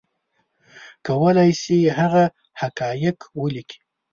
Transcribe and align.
کولی 1.07 1.51
شي 1.61 1.77
هغه 1.99 2.23
حقایق 2.59 3.17
ولیکي 3.39 3.79